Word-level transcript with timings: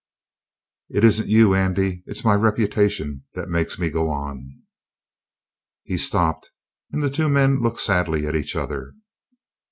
It 0.89 1.03
isn't 1.03 1.29
you, 1.29 1.53
Andy; 1.53 2.01
it's 2.07 2.25
my 2.25 2.33
reputation 2.33 3.23
that 3.35 3.49
makes 3.49 3.77
me 3.77 3.91
go 3.91 4.09
on." 4.09 4.63
He 5.83 5.95
stopped, 5.99 6.49
and 6.91 7.03
the 7.03 7.09
two 7.11 7.29
men 7.29 7.59
looked 7.61 7.81
sadly 7.81 8.25
at 8.25 8.35
each 8.35 8.55
other. 8.55 8.95